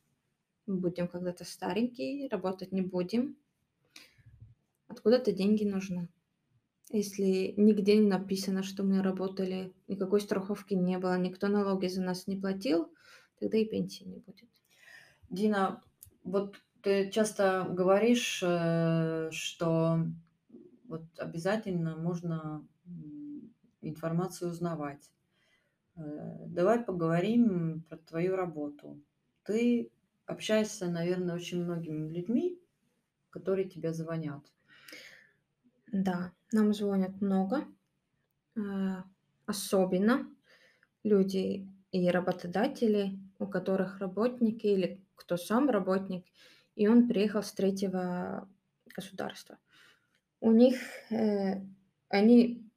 будем 0.67 1.07
когда-то 1.07 1.45
старенькие, 1.45 2.29
работать 2.29 2.73
не 2.73 2.81
будем. 2.81 3.37
Откуда-то 4.89 5.33
деньги 5.33 5.65
нужны. 5.65 6.09
Если 6.89 7.55
нигде 7.57 7.99
не 7.99 8.09
написано, 8.09 8.63
что 8.63 8.83
мы 8.83 9.03
работали, 9.03 9.73
никакой 9.87 10.21
страховки 10.21 10.75
не 10.75 10.99
было, 10.99 11.17
никто 11.19 11.49
налоги 11.49 11.87
за 11.87 12.03
нас 12.03 12.27
не 12.27 12.37
платил, 12.37 12.93
тогда 13.39 13.59
и 13.59 13.65
пенсии 13.65 14.05
не 14.05 14.17
будет. 14.17 14.49
Дина, 15.29 15.83
вот 16.25 16.57
ты 16.83 17.11
часто 17.11 17.67
говоришь, 17.71 18.43
э, 18.43 19.31
что 19.31 20.01
вот 20.89 21.05
обязательно 21.19 21.97
можно 21.97 22.67
информацию 23.81 24.51
узнавать. 24.51 25.11
Э, 25.97 26.01
давай 26.47 26.83
поговорим 26.85 27.83
про 27.89 27.99
твою 27.99 28.37
работу. 28.37 29.01
Ты 29.45 29.91
общаешься, 30.27 30.89
наверное, 30.89 31.35
очень 31.35 31.65
многими 31.65 32.09
людьми, 32.09 32.59
которые 33.31 33.69
тебе 33.69 33.93
звонят. 33.93 34.45
Да, 35.93 36.33
нам 36.53 36.73
звонят 36.73 37.21
много, 37.21 37.65
э, 38.57 38.61
особенно 39.47 40.29
люди 41.03 41.69
и 41.91 42.11
работодатели, 42.11 43.19
у 43.39 43.47
которых 43.47 43.99
работники 43.99 44.67
или 44.67 45.05
кто 45.17 45.37
сам 45.37 45.69
работник, 45.69 46.25
и 46.77 46.87
он 46.87 47.09
приехал 47.09 47.43
с 47.43 47.53
третьего 47.53 48.49
государства. 48.95 49.59
У 50.41 50.53
них 50.53 50.77
э, 51.11 51.61
они 52.09 52.70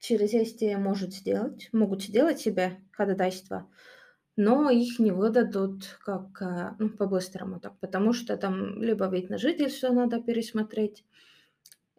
через 0.00 0.32
ЕСТИ 0.32 0.74
может 0.76 1.14
сделать, 1.14 1.68
могут 1.72 2.02
сделать 2.02 2.40
себе 2.40 2.80
ходатайство, 2.90 3.68
но 4.36 4.70
их 4.70 4.98
не 4.98 5.12
выдадут 5.12 5.98
как 6.04 6.40
э, 6.42 6.74
ну, 6.78 6.88
по-быстрому 6.88 7.60
так, 7.60 7.78
потому 7.78 8.12
что 8.12 8.36
там 8.36 8.82
либо 8.82 9.06
вид 9.08 9.28
на 9.30 9.38
жительство 9.38 9.92
надо 9.92 10.20
пересмотреть, 10.20 11.04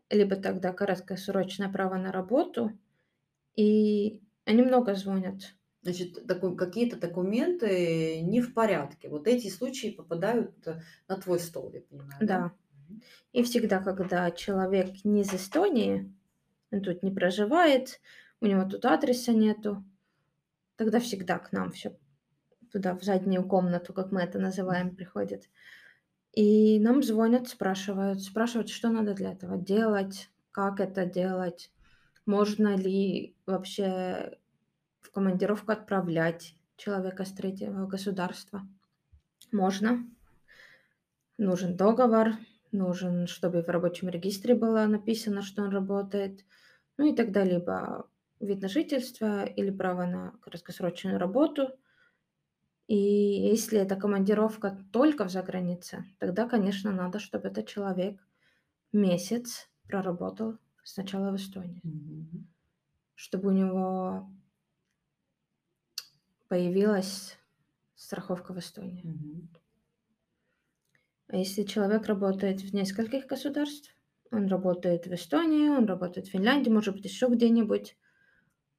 либо 0.10 0.36
тогда 0.36 0.74
краткосрочное 0.74 1.72
право 1.72 1.96
на 1.96 2.12
работу, 2.12 2.77
и 3.55 4.20
они 4.46 4.63
много 4.63 4.96
звонят. 4.96 5.55
Значит, 5.84 6.20
какие-то 6.58 6.98
документы 6.98 8.22
не 8.22 8.39
в 8.41 8.53
порядке. 8.53 9.10
Вот 9.10 9.27
эти 9.27 9.48
случаи 9.48 9.89
попадают 9.89 10.51
э, 10.65 10.81
на 11.08 11.17
твой 11.17 11.39
стол, 11.39 11.72
я 11.74 11.81
понимаю. 11.81 12.20
Да. 12.20 12.25
да? 12.27 12.51
И 13.31 13.43
всегда, 13.43 13.79
когда 13.79 14.29
человек 14.31 15.05
не 15.05 15.22
из 15.22 15.34
Эстонии, 15.34 16.13
он 16.71 16.81
тут 16.81 17.03
не 17.03 17.11
проживает, 17.11 17.99
у 18.39 18.45
него 18.47 18.63
тут 18.65 18.85
адреса 18.85 19.33
нету, 19.33 19.83
тогда 20.75 20.99
всегда 20.99 21.37
к 21.39 21.51
нам 21.51 21.71
все 21.71 21.95
туда, 22.71 22.95
в 22.95 23.03
заднюю 23.03 23.45
комнату, 23.47 23.93
как 23.93 24.11
мы 24.11 24.21
это 24.21 24.39
называем, 24.39 24.95
приходит. 24.95 25.49
И 26.33 26.79
нам 26.79 27.03
звонят, 27.03 27.49
спрашивают, 27.49 28.21
спрашивают, 28.21 28.69
что 28.69 28.89
надо 28.89 29.13
для 29.13 29.33
этого 29.33 29.57
делать, 29.57 30.29
как 30.51 30.79
это 30.79 31.05
делать, 31.05 31.71
можно 32.25 32.75
ли 32.75 33.35
вообще 33.45 34.37
в 35.01 35.11
командировку 35.11 35.71
отправлять 35.71 36.55
человека 36.77 37.25
с 37.25 37.31
третьего 37.31 37.85
государства. 37.85 38.61
Можно. 39.51 40.07
Нужен 41.37 41.75
договор, 41.75 42.33
нужен, 42.71 43.27
чтобы 43.27 43.63
в 43.63 43.67
рабочем 43.69 44.09
регистре 44.09 44.55
было 44.55 44.85
написано, 44.85 45.41
что 45.41 45.63
он 45.63 45.69
работает, 45.71 46.45
ну 46.97 47.11
и 47.11 47.15
тогда 47.15 47.43
либо 47.43 48.09
вид 48.39 48.61
на 48.61 48.69
жительство 48.69 49.45
или 49.45 49.71
право 49.71 50.05
на 50.05 50.31
краткосрочную 50.41 51.19
работу– 51.19 51.69
и 52.87 52.95
если 52.95 53.79
эта 53.79 53.95
командировка 53.95 54.77
только 54.91 55.23
в 55.25 55.31
загранице, 55.31 56.05
тогда, 56.19 56.47
конечно, 56.47 56.91
надо, 56.91 57.19
чтобы 57.19 57.47
этот 57.47 57.67
человек 57.67 58.19
месяц 58.93 59.69
проработал 59.87 60.57
сначала 60.83 61.31
в 61.31 61.37
Эстонии, 61.37 61.83
Мгм. 61.83 62.47
чтобы 63.15 63.47
у 63.49 63.51
него 63.51 64.29
появилась 66.47 67.37
страховка 67.95 68.53
в 68.53 68.59
Эстонии. 68.59 69.03
Мгм. 69.03 69.49
А 71.31 71.38
если 71.38 71.63
человек 71.63 72.07
работает 72.07 72.59
в 72.59 72.73
нескольких 72.73 73.25
государствах, 73.25 73.95
он 74.31 74.47
работает 74.47 75.07
в 75.07 75.13
Эстонии, 75.13 75.69
он 75.69 75.85
работает 75.85 76.27
в 76.27 76.31
Финляндии, 76.31 76.69
может 76.69 76.93
быть, 76.93 77.05
еще 77.05 77.27
где-нибудь, 77.29 77.97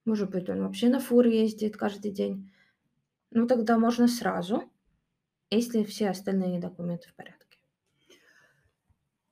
может 0.05 0.29
быть, 0.29 0.51
он 0.51 0.63
вообще 0.63 0.91
на 0.91 1.01
фуре 1.01 1.41
ездит 1.41 1.79
каждый 1.79 2.11
день, 2.11 2.53
ну, 3.31 3.47
тогда 3.47 3.79
можно 3.79 4.07
сразу, 4.07 4.71
если 5.49 5.83
все 5.85 6.11
остальные 6.11 6.61
документы 6.61 7.09
в 7.09 7.15
порядке. 7.15 7.59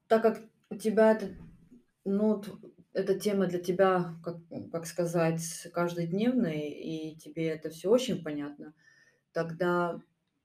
Так 0.07 0.23
как 0.23 0.41
у 0.71 0.77
тебя 0.77 1.12
это, 1.12 1.37
ну, 2.07 2.43
эта 2.95 3.21
тема 3.21 3.49
для 3.49 3.59
тебя, 3.59 4.15
как, 4.25 4.37
как 4.73 4.87
сказать, 4.87 5.43
каждодневная, 5.75 6.71
и 6.71 7.17
тебе 7.17 7.49
это 7.49 7.69
все 7.69 7.91
очень 7.91 8.25
понятно, 8.25 8.73
тогда 9.33 10.00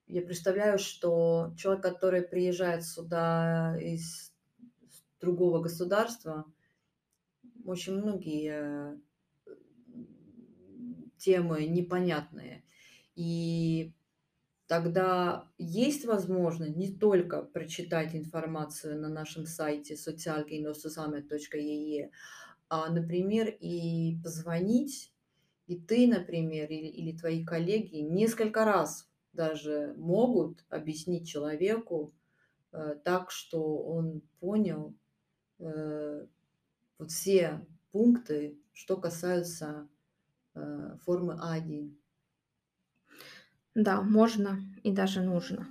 я 0.07 0.21
представляю, 0.21 0.77
что 0.77 1.55
человек, 1.57 1.83
который 1.83 2.21
приезжает 2.21 2.85
сюда 2.85 3.75
из 3.79 4.31
другого 5.19 5.61
государства, 5.61 6.45
очень 7.65 7.95
многие 7.95 8.99
темы 11.17 11.65
непонятные. 11.65 12.63
И 13.15 13.95
тогда 14.67 15.49
есть 15.57 16.05
возможность 16.05 16.75
не 16.75 16.95
только 16.95 17.41
прочитать 17.41 18.13
информацию 18.15 19.01
на 19.01 19.09
нашем 19.09 19.47
сайте 19.47 19.95
socialgeinosusamet.ee, 19.95 22.11
а, 22.67 22.89
например, 22.91 23.55
и 23.59 24.19
позвонить, 24.23 25.11
и 25.65 25.79
ты, 25.79 26.07
например, 26.07 26.69
или, 26.69 26.87
или 26.87 27.17
твои 27.17 27.43
коллеги 27.43 27.97
несколько 27.97 28.65
раз 28.65 29.09
даже 29.35 29.93
могут 29.97 30.63
объяснить 30.69 31.27
человеку 31.27 32.13
э, 32.71 32.95
так, 33.03 33.31
что 33.31 33.77
он 33.77 34.21
понял, 34.39 34.95
э, 35.59 36.25
вот 36.97 37.11
все 37.11 37.65
пункты, 37.91 38.57
что 38.73 38.97
касаются, 38.97 39.87
э, 40.53 40.97
формы 41.03 41.39
А1? 41.41 41.93
Да, 43.75 44.01
можно 44.01 44.59
и 44.83 44.91
даже 44.91 45.21
нужно. 45.21 45.67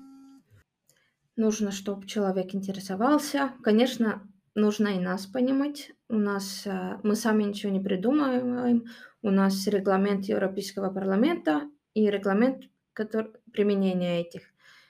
Нужно, 1.37 1.73
чтоб 1.73 2.07
человек 2.07 2.55
интересовался. 2.55 3.53
Конечно, 3.63 4.23
нужно 4.55 4.89
и 4.89 5.01
нас 5.01 5.27
понимать. 5.27 5.93
У 6.09 6.17
нас, 6.17 6.67
мы 7.03 7.17
сами 7.17 7.45
ничего 7.45 7.73
не 7.73 7.81
придумываем. 7.81 8.85
У 9.23 9.31
нас 9.31 9.67
регламент 9.67 10.27
Европейского 10.27 10.93
парламента 10.93 11.63
и 11.95 12.11
регламент, 12.11 12.65
котор 12.93 13.33
применения 13.55 14.21
этих 14.21 14.43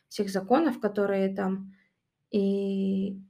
всех 0.08 0.28
законов, 0.28 0.80
которые 0.80 1.32
там. 1.34 1.74
И 2.32 3.20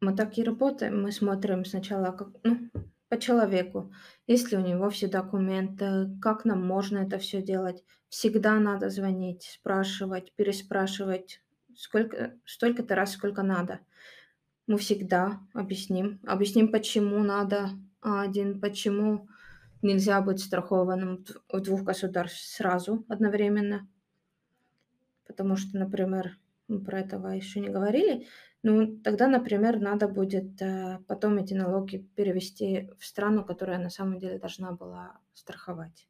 мы 0.00 0.16
так 0.16 0.38
и 0.38 0.42
работаем. 0.42 1.02
Мы 1.02 1.12
смотрим 1.12 1.64
сначала, 1.64 2.10
как, 2.10 2.28
ну, 2.42 2.70
по 3.08 3.18
человеку. 3.18 3.92
Есть 4.26 4.50
ли 4.50 4.58
у 4.58 4.60
него 4.60 4.90
все 4.90 5.06
документы, 5.06 6.10
как 6.20 6.44
нам 6.44 6.66
можно 6.66 6.98
это 6.98 7.18
всё 7.18 7.40
делать. 7.40 7.84
Всегда 8.08 8.58
надо 8.58 8.90
звонить, 8.90 9.44
спрашивать, 9.44 10.32
переспрашивать 10.34 11.40
сколько 11.76 12.34
столько-то 12.44 12.94
раз, 12.94 13.12
сколько 13.12 13.42
надо. 13.42 13.80
Мы 14.66 14.78
всегда 14.78 15.40
объясним. 15.52 16.20
Объясним, 16.26 16.72
почему 16.72 17.18
надо 17.22 17.70
А1, 18.02 18.60
почему 18.60 19.28
нельзя 19.82 20.20
быть 20.20 20.40
страхованным 20.40 21.24
в 21.52 21.60
двух 21.60 21.82
государств 21.82 22.56
сразу 22.56 23.04
одновременно. 23.08 23.88
Потому 25.26 25.56
что, 25.56 25.78
например, 25.78 26.38
мы 26.68 26.80
про 26.80 27.00
этого 27.00 27.28
ещё 27.28 27.60
не 27.60 27.68
говорили, 27.68 28.26
ну, 28.62 28.98
тогда, 28.98 29.28
например, 29.28 29.80
надо 29.80 30.08
будет, 30.08 30.60
э, 30.60 30.98
потом 31.06 31.38
эти 31.38 31.54
налоги 31.54 31.98
перевести 32.16 32.90
в 32.98 33.04
страну, 33.06 33.44
которая 33.44 33.78
на 33.78 33.90
самом 33.90 34.18
деле 34.18 34.38
должна 34.38 34.72
была 34.72 35.20
страховать. 35.34 36.08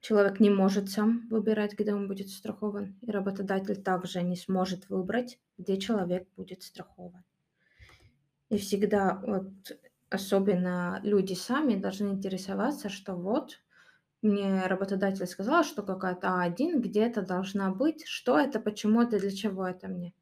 Человек 0.00 0.40
не 0.40 0.50
может 0.50 0.90
сам 0.90 1.28
выбирать, 1.30 1.74
где 1.78 1.94
он 1.94 2.08
будет 2.08 2.28
страхован, 2.28 2.98
и 3.02 3.10
работодатель 3.10 3.80
также 3.82 4.22
не 4.22 4.36
сможет 4.36 4.90
выбрать, 4.90 5.38
где 5.58 5.78
человек 5.78 6.28
будет 6.36 6.62
страхован. 6.62 7.24
И 8.50 8.58
всегда 8.58 9.22
вот, 9.26 9.78
особенно 10.10 11.00
люди 11.04 11.34
сами 11.34 11.76
должны 11.76 12.08
интересоваться, 12.08 12.88
что 12.90 13.14
вот 13.14 13.61
мне 14.22 14.66
работодатель 14.66 15.26
сказал, 15.26 15.64
что 15.64 15.82
какая-то 15.82 16.28
А1 16.28 16.80
где-то 16.80 17.22
должна 17.22 17.70
быть. 17.70 18.06
Что 18.06 18.38
это, 18.38 18.60
почему 18.60 19.02
это, 19.02 19.18
для 19.18 19.30
чего 19.30 19.66
это 19.66 19.88
мне? 19.88 20.14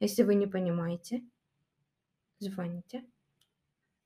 Если 0.00 0.22
вы 0.22 0.34
не 0.34 0.46
понимаете, 0.46 1.24
звоните. 2.38 3.04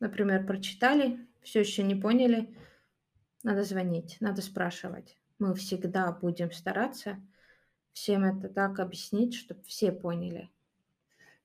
Например, 0.01 0.47
прочитали, 0.47 1.27
всё 1.43 1.61
ещё 1.61 1.83
не 1.83 1.95
поняли, 1.95 2.57
надо 3.43 3.65
звонить, 3.65 4.19
надо 4.21 4.43
спрашивать. 4.43 5.19
Мы 5.39 5.55
всегда 5.55 6.13
будем 6.13 6.53
стараться 6.53 7.19
всем 7.93 8.25
это 8.25 8.49
так 8.49 8.79
объяснить, 8.79 9.35
чтоб 9.35 9.65
все 9.65 9.91
поняли. 9.93 10.51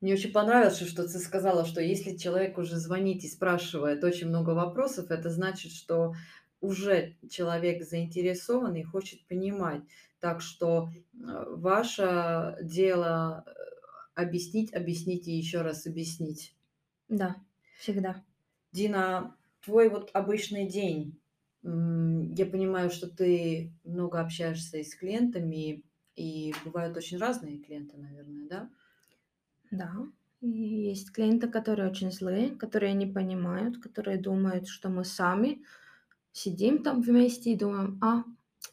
Мне 0.02 0.14
очень 0.16 0.32
понравилось, 0.34 0.80
что 0.80 1.04
ты 1.04 1.20
сказала, 1.20 1.64
что 1.64 1.80
если 1.80 2.18
человек 2.18 2.58
уже 2.58 2.76
звонит 2.78 3.24
и 3.24 3.30
спрашивает 3.30 4.04
очень 4.04 4.28
много 4.30 4.50
вопросов, 4.52 5.12
это 5.12 5.30
значит, 5.30 5.72
что 5.72 6.14
уже 6.62 7.18
человек 7.30 7.84
заинтересован 7.84 8.76
и 8.76 8.84
хочет 8.84 9.28
понимать. 9.28 9.82
Так 10.20 10.42
что, 10.42 10.90
э, 11.14 11.46
ваше 11.50 12.58
дело, 12.62 13.44
э, 13.48 13.52
объяснить, 14.16 14.74
объяснить 14.74 15.28
и 15.28 15.32
ещё 15.38 15.64
раз 15.64 15.88
объяснить. 15.88 16.56
Да, 17.10 17.36
всегда. 17.80 18.24
Дина, 18.72 19.36
твой 19.62 19.90
вот 19.90 20.12
обычный 20.14 20.68
день. 20.68 21.20
Я 21.64 22.46
понимаю, 22.46 22.90
что 22.90 23.08
ты 23.08 23.74
много 23.84 24.20
общаешься 24.20 24.78
и 24.78 24.84
с 24.84 24.96
клиентами, 24.96 25.84
и 26.16 26.54
бывают 26.66 26.98
очень 26.98 27.18
разные 27.18 27.60
клиенты, 27.60 27.98
наверное, 27.98 28.48
да? 28.48 28.70
Да, 29.72 29.94
и 30.42 30.48
есть 30.50 31.12
клиенты, 31.12 31.48
которые 31.48 31.90
очень 31.90 32.12
злые, 32.12 32.50
которые 32.56 32.94
не 32.94 33.06
понимают, 33.06 33.78
которые 33.78 34.18
думают, 34.18 34.68
что 34.68 34.90
мы 34.90 35.06
сами 35.06 35.64
сидим 36.34 36.84
там 36.84 37.02
вместе 37.02 37.52
и 37.54 37.58
думаем: 37.58 38.00
"А, 38.02 38.24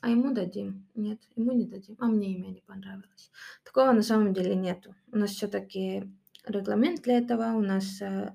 а 0.00 0.10
ему 0.10 0.32
дадим? 0.34 0.86
Нет, 0.94 1.20
ему 1.36 1.52
не 1.52 1.66
дадим. 1.66 1.96
А 2.00 2.06
мне 2.06 2.34
имя 2.34 2.48
не 2.48 2.62
понравилось". 2.66 3.30
Такого 3.64 3.92
на 3.92 4.02
самом 4.02 4.32
деле 4.34 4.54
нету. 4.54 4.94
У 5.12 5.18
нас 5.18 5.30
всё-таки 5.30 6.04
регламент 6.46 7.02
для 7.02 7.18
этого. 7.18 7.52
У 7.56 7.60
нас, 7.60 8.00
э 8.02 8.34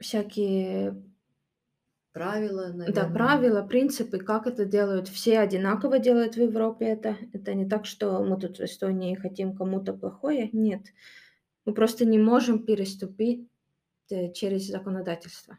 всякие 0.00 0.94
Правила, 2.14 2.68
Да, 2.86 3.04
наверное. 3.04 3.12
правила, 3.14 3.62
принципы, 3.62 4.18
как 4.18 4.46
это 4.46 4.64
делают. 4.66 5.08
Все 5.08 5.38
одинаково 5.38 5.98
делают 5.98 6.34
в 6.34 6.40
Европе 6.40 6.84
это. 6.86 7.16
Это 7.32 7.54
не 7.54 7.66
так, 7.66 7.86
что 7.86 8.22
мы 8.24 8.38
тут 8.38 8.58
в 8.58 8.60
Эстонии 8.64 9.14
хотим 9.14 9.56
кому-то 9.56 9.94
плохое. 9.94 10.50
Нет. 10.52 10.82
Мы 11.66 11.74
просто 11.74 12.04
не 12.06 12.18
можем 12.18 12.64
переступить, 12.64 13.48
э, 14.10 14.32
через 14.32 14.68
законодательство. 14.68 15.58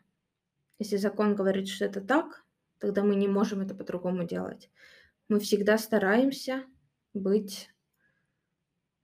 Если 0.79 0.97
закон 0.97 1.35
говорит, 1.35 1.67
что 1.67 1.85
это 1.85 2.01
так, 2.01 2.43
тогда 2.79 3.03
мы 3.03 3.15
не 3.15 3.27
можем 3.27 3.61
это 3.61 3.75
по-другому 3.75 4.23
делать. 4.23 4.69
Мы 5.29 5.39
всегда 5.39 5.77
стараемся 5.77 6.63
быть 7.13 7.69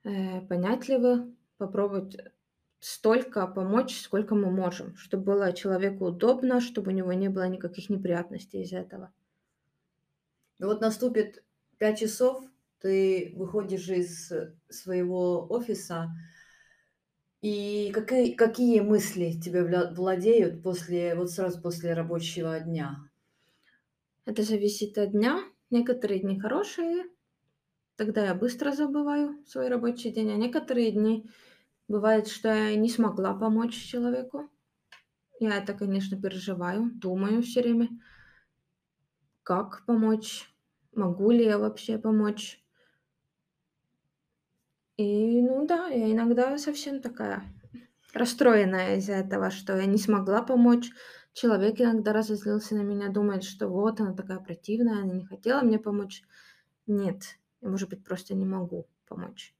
э, 0.03 0.41
понятливы, 0.41 1.33
попробовать 1.57 2.17
столько 2.79 3.45
помочь, 3.47 3.99
сколько 3.99 4.35
мы 4.35 4.51
можем, 4.51 4.95
чтоб 4.95 5.21
было 5.21 5.53
человеку 5.53 6.05
удобно, 6.05 6.61
чтобы 6.61 6.91
у 6.91 6.95
него 6.95 7.13
не 7.13 7.29
было 7.29 7.47
никаких 7.47 7.89
неприятностей 7.89 8.61
из-за 8.63 8.77
этого. 8.77 9.13
Ну 10.59 10.67
вот 10.67 10.81
наступит 10.81 11.43
5 11.77 11.99
часов, 11.99 12.43
ты 12.79 13.33
выходишь 13.35 13.89
из 13.89 14.31
своего 14.69 15.45
офиса. 15.49 16.09
И 17.41 17.91
какы 17.93 18.33
какие 18.33 18.81
мысли 18.81 19.31
вля 19.45 19.89
владеют 19.91 20.61
после 20.61 21.15
вот 21.15 21.31
сразу 21.31 21.61
после 21.61 21.93
рабочего 21.93 22.59
дня? 22.59 22.97
Это 24.25 24.43
зависит 24.43 24.97
от 24.97 25.11
дня. 25.11 25.41
Некоторые 25.69 26.19
дни 26.19 26.37
хорошие, 26.37 27.05
тогда 27.95 28.25
я 28.25 28.35
быстро 28.35 28.71
забываю 28.71 29.43
свой 29.45 29.69
рабочий 29.69 30.11
день, 30.11 30.31
а 30.31 30.35
некоторые 30.35 30.91
дни 30.91 31.29
бывает, 31.87 32.27
что 32.27 32.49
я 32.49 32.75
не 32.75 32.89
смогла 32.89 33.33
помочь 33.33 33.75
человеку. 33.75 34.49
Я 35.39 35.57
это, 35.57 35.73
конечно, 35.73 36.21
переживаю, 36.21 36.91
думаю 36.93 37.41
всё 37.41 37.61
время 37.61 37.89
как 39.43 39.85
помочь, 39.85 40.53
могу 40.93 41.31
ли 41.31 41.45
я 41.45 41.57
вообще 41.57 41.97
помочь. 41.97 42.58
И, 44.99 45.41
ну 45.41 45.65
да, 45.65 45.87
я 45.87 46.11
иногда 46.11 46.57
совсем 46.57 47.01
такая 47.01 47.41
расстроенная 48.13 48.97
из-за 48.97 49.13
этого, 49.13 49.49
что 49.49 49.77
я 49.77 49.85
не 49.85 49.97
смогла 49.97 50.41
помочь. 50.41 50.89
Человек 51.31 51.79
иногда 51.79 52.11
разозлился 52.11 52.75
на 52.75 52.81
меня, 52.81 53.07
думает, 53.07 53.45
что 53.45 53.69
вот 53.69 54.01
она 54.01 54.13
такая 54.13 54.39
противная, 54.39 55.03
она 55.03 55.13
не 55.13 55.25
хотела 55.25 55.61
мне 55.61 55.79
помочь. 55.79 56.21
Нет, 56.85 57.37
я, 57.61 57.69
может 57.69 57.87
быть, 57.89 58.03
просто 58.03 58.35
не 58.35 58.43
могу 58.43 58.87
помочь. 59.07 59.55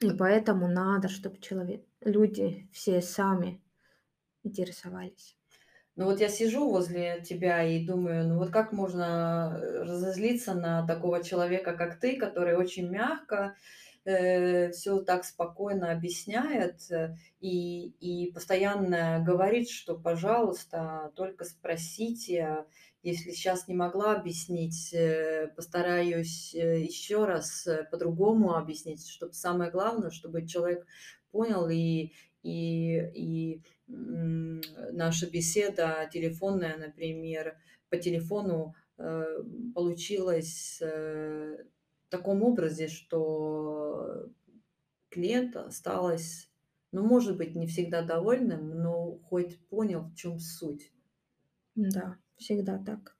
И 0.00 0.10
поэтому 0.10 0.68
надо, 0.68 1.08
чтоб 1.08 1.40
человек 1.40 1.86
люди 2.02 2.68
все 2.72 3.00
сами 3.00 3.62
интересовались. 4.42 5.38
Ну 5.94 6.04
вот 6.04 6.20
я 6.20 6.28
сижу 6.28 6.68
возле 6.68 7.22
тебя 7.22 7.62
и 7.64 7.86
думаю: 7.86 8.28
ну 8.28 8.36
вот 8.36 8.50
как 8.50 8.72
можно, 8.72 9.58
э, 9.58 9.82
разозлиться 9.84 10.52
на 10.52 10.86
такого 10.86 11.24
человека, 11.24 11.72
как 11.72 11.98
ты, 11.98 12.18
который 12.18 12.54
очень 12.54 12.90
мягко, 12.90 13.56
э, 14.06 14.70
всё 14.72 15.00
так 15.02 15.24
спокойно 15.24 15.92
объясняет, 15.92 16.90
э, 16.90 17.16
и 17.40 17.88
и 18.00 18.32
постоянно 18.32 19.22
говорит, 19.26 19.68
что, 19.70 19.96
пожалуйста, 19.98 21.12
только 21.16 21.44
спросите. 21.44 22.64
Если 23.02 23.32
щас 23.32 23.68
не 23.68 23.74
могла 23.74 24.16
объяснить, 24.16 24.92
э, 24.94 25.48
постараюсь, 25.56 26.54
ещё 26.54 27.26
раз, 27.26 27.68
по-другому 27.90 28.54
объяснить, 28.56 29.06
чтоб 29.08 29.34
самое 29.34 29.70
главное, 29.70 30.10
чтобы 30.10 30.46
человек 30.46 30.86
понял 31.32 31.68
и 31.68 32.12
и 32.42 32.98
и, 33.14 33.62
наша 33.88 35.26
беседа 35.30 36.08
телефонная, 36.12 36.76
например, 36.78 37.56
по 37.90 37.96
телефону, 37.98 38.74
получилась, 39.74 40.80
таком 42.10 42.42
образе, 42.42 42.88
что 42.88 44.28
клиент 45.10 45.56
осталась, 45.56 46.50
ну, 46.92 47.04
может 47.04 47.36
быть, 47.38 47.56
не 47.56 47.66
всегда 47.66 48.02
довольным, 48.02 48.70
но 48.82 49.18
хоть 49.18 49.60
понял, 49.68 50.04
в 50.04 50.14
чём 50.14 50.38
суть. 50.40 50.92
Да, 51.76 52.18
всегда 52.36 52.78
так. 52.78 53.16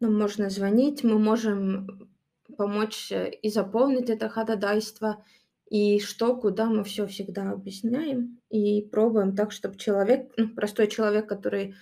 Нам 0.00 0.18
можно 0.18 0.50
звонить, 0.50 1.04
мы 1.04 1.18
можем 1.18 2.10
помочь, 2.56 3.10
э, 3.12 3.30
и 3.30 3.48
заполнить 3.50 4.10
это 4.10 4.28
ходатайство, 4.28 5.24
И 5.70 5.98
что, 5.98 6.36
куда 6.36 6.66
мы 6.66 6.84
все 6.84 7.06
всегда 7.06 7.50
объясняем 7.50 8.38
и 8.50 8.82
пробуем 8.82 9.34
так, 9.34 9.50
чтобы 9.50 9.78
человек, 9.78 10.30
ну, 10.36 10.50
простой 10.54 10.88
человек, 10.88 11.26
который, 11.28 11.74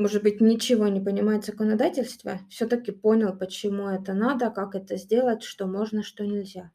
может 0.00 0.22
быть, 0.22 0.40
ничего 0.40 0.88
не 0.88 1.00
понимает 1.00 1.44
в 1.44 1.46
законодательстве, 1.46 2.40
все 2.48 2.66
таки 2.66 2.90
понял, 2.90 3.36
почему 3.36 3.88
это 3.88 4.14
надо, 4.14 4.50
как 4.50 4.74
это 4.74 4.96
сделать, 4.96 5.42
что 5.42 5.66
можно, 5.66 6.02
что 6.02 6.26
нельзя. 6.26 6.72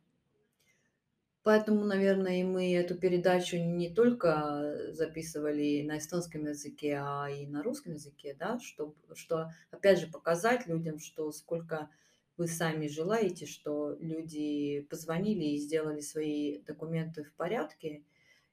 Поэтому, 1.44 1.84
наверное, 1.86 2.42
и 2.42 2.44
мы 2.44 2.74
эту 2.74 2.96
передачу 2.96 3.58
не 3.58 3.94
только 3.94 4.92
записывали 4.92 5.84
на 5.84 6.00
эстонском 6.00 6.46
языке, 6.46 7.00
а 7.00 7.30
и 7.30 7.46
на 7.46 7.62
русском 7.62 7.94
языке, 7.94 8.36
да, 8.40 8.60
чтоб, 8.60 8.96
что, 9.14 9.52
опять 9.70 10.00
же, 10.00 10.08
показать 10.08 10.66
людям, 10.66 10.98
что 10.98 11.32
сколько 11.32 11.90
вы 12.38 12.48
сами 12.48 12.88
желаете, 12.88 13.46
что 13.46 13.96
люди 14.00 14.82
позвонили 14.90 15.46
и 15.46 15.60
сделали 15.60 16.02
свои 16.02 16.60
документы 16.64 17.24
в 17.24 17.34
порядке, 17.34 18.04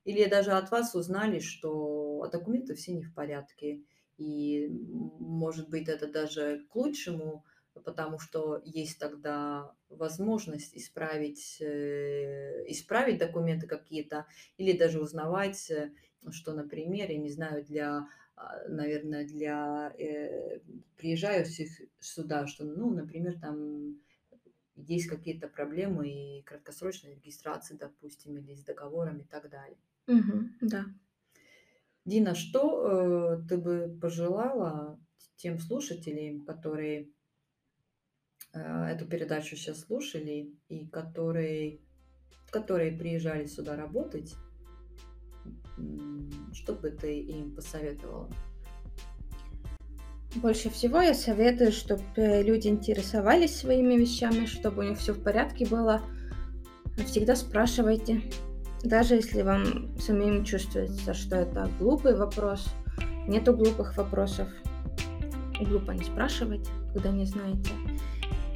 или 0.05 0.29
даже 0.29 0.53
от 0.53 0.71
вас 0.71 0.95
узнали, 0.95 1.39
что 1.39 2.29
документы 2.31 2.75
все 2.75 2.93
не 2.93 3.05
в 3.05 3.15
порядке. 3.15 3.83
И, 4.19 4.69
может 4.69 5.69
быть, 5.71 5.89
это 5.89 6.07
даже 6.07 6.65
к 6.71 6.77
лучшему, 6.77 7.45
потому 7.85 8.19
что 8.19 8.61
есть 8.65 8.99
тогда 8.99 9.75
возможность 9.89 10.77
исправить, 10.77 11.57
э, 11.61 12.65
исправить 12.71 13.19
документы 13.19 13.67
какие-то 13.67 14.27
или 14.59 14.77
даже 14.77 15.01
узнавать, 15.01 15.71
э, 15.71 15.93
что, 16.31 16.53
например, 16.53 17.11
я 17.11 17.19
не 17.19 17.31
знаю, 17.31 17.65
для, 17.65 18.09
а, 18.37 18.69
наверное, 18.69 19.25
для 19.27 19.93
э, 19.99 20.61
приезжающих 20.97 21.81
сюда, 21.99 22.47
что, 22.47 22.65
ну, 22.65 22.91
например, 22.91 23.39
там 23.41 24.01
есть 24.77 25.09
какие-то 25.09 25.49
проблемы 25.49 26.09
и 26.11 26.43
краткосрочной 26.43 27.15
регистрации, 27.15 27.77
допустим, 27.77 28.37
или 28.39 28.55
с 28.55 28.65
договором 28.65 29.21
и 29.21 29.25
так 29.25 29.49
далее. 29.51 29.79
Мгм. 30.07 30.57
Да. 30.61 30.85
Дина, 32.05 32.35
что 32.35 33.39
э, 33.39 33.43
ты 33.49 33.57
бы 33.57 33.97
пожелала 34.01 34.99
тем 35.37 35.59
слушателям, 35.59 36.45
которые 36.45 37.11
э, 38.53 38.85
эту 38.87 39.07
передачу 39.07 39.57
сейчас 39.57 39.81
слушали 39.81 40.53
и 40.69 40.87
которые, 40.89 41.81
которые 42.51 42.93
приезжали 42.93 43.47
сюда 43.47 43.77
работать, 43.77 44.35
что 46.53 46.75
бы 46.75 46.91
ты 46.91 47.21
им 47.21 47.55
посоветовала? 47.55 48.31
Больше 50.37 50.71
всего 50.71 51.01
я 51.01 51.15
советую, 51.15 51.73
чтобы 51.73 52.43
люди 52.43 52.67
интересовались 52.67 53.55
своими 53.55 53.95
вещами, 53.95 54.47
чтобы 54.47 54.85
у 54.85 54.89
них 54.89 54.99
все 54.99 55.13
в 55.13 55.23
порядке 55.23 55.67
было. 55.67 56.03
Всегда 57.07 57.37
спрашивайте. 57.37 58.23
Даже 58.85 59.15
если 59.15 59.43
вам 59.43 59.97
самим 59.99 60.45
чувствуется, 60.45 61.15
что 61.15 61.37
это 61.37 61.69
глупый 61.79 62.17
вопрос, 62.17 62.67
нету 63.29 63.55
глупых 63.55 63.97
вопросов. 63.97 64.49
Глупо 65.61 65.93
не 65.93 66.03
спрашивать, 66.03 66.69
когда 66.93 67.11
не 67.11 67.25
знаете. 67.25 67.71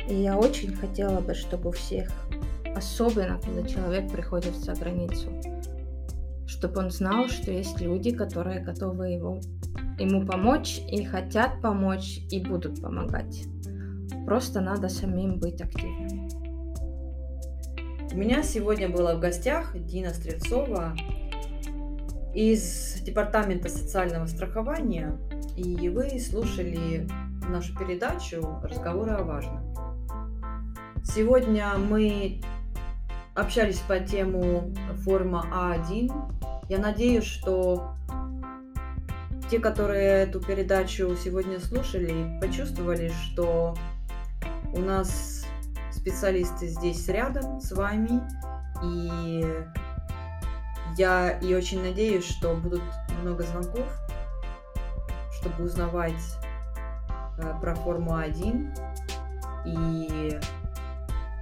И 0.09 0.15
я 0.15 0.37
очень 0.37 0.75
хотела 0.75 1.21
бы, 1.21 1.35
чтобы 1.35 1.69
у 1.69 1.73
всех, 1.73 2.11
особенно 2.75 3.41
когда 3.41 3.63
человек 3.63 4.11
приходит 4.11 4.57
за 4.57 4.75
границу, 4.75 5.31
чтобы 6.47 6.81
он 6.81 6.91
знал, 6.91 7.29
что 7.29 7.53
есть 7.53 7.81
люди, 7.81 8.11
которые 8.11 8.61
готовы 8.61 9.11
его, 9.11 9.41
ему 9.99 10.27
помочь 10.27 10.81
и 10.91 11.05
хотят 11.05 11.61
помочь 11.63 12.21
и 12.31 12.41
будут 12.41 12.81
помогать. 12.81 13.45
Просто 14.27 14.61
надо 14.61 14.89
самим 14.89 15.39
быть 15.39 15.61
активными. 15.61 16.06
У 18.17 18.19
меня 18.19 18.43
сегодня 18.43 18.89
была 18.89 19.15
в 19.15 19.21
гостях 19.21 19.73
Дина 19.75 20.15
Стрельцова 20.15 20.97
из 22.35 22.95
Департамента 23.03 23.69
социального 23.69 24.25
страхования, 24.25 25.19
и 25.55 25.91
вы 25.91 26.19
слушали 26.19 27.07
нашу 27.51 27.77
передачу 27.77 28.59
«Разговоры 28.63 29.11
о 29.11 29.23
важном». 29.23 29.75
Сегодня 31.05 31.75
мы 31.77 32.41
общались 33.35 33.81
по 33.81 33.99
тему 33.99 34.73
форма 35.05 35.45
А1. 35.53 36.11
Я 36.71 36.79
надеюсь, 36.79 37.25
что 37.25 37.97
те, 39.51 39.59
которые 39.59 40.23
эту 40.23 40.41
передачу 40.41 41.15
сегодня 41.23 41.61
слушали, 41.61 42.41
почувствовали, 42.41 43.13
что 43.27 43.77
у 44.73 44.81
нас 44.81 45.46
специалисты 46.07 46.69
здесь 46.69 47.09
рядом 47.09 47.61
с 47.61 47.73
вами. 47.73 48.23
И 48.85 49.45
я 50.97 51.31
и 51.39 51.53
очень 51.53 51.83
надеюсь, 51.83 52.25
что 52.25 52.55
будут 52.55 52.83
много 53.23 53.43
звонков, 53.43 53.87
чтобы 55.33 55.65
узнавать 55.65 56.39
э, 57.39 57.55
про 57.61 57.75
форму 57.75 58.17
1. 58.17 58.75
И 59.67 60.39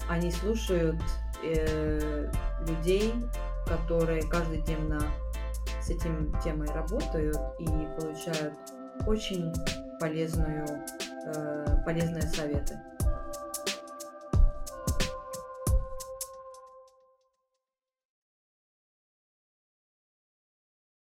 они 0.09 0.33
слушают 0.33 1.03
э, 1.45 2.31
людей, 2.67 3.13
которые 3.67 4.23
каждодневно 4.23 5.03
с 5.83 5.91
этим 5.91 6.35
темой 6.43 6.69
работают 6.69 7.37
и 7.59 7.67
получают 8.01 8.55
очень 9.07 9.53
полезную, 10.01 10.67
э, 11.27 11.83
полезные 11.85 12.23
советы. 12.23 12.81